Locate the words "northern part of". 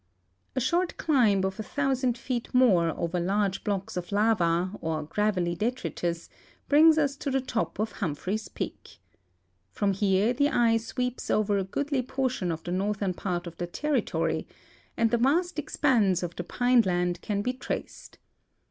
12.71-13.57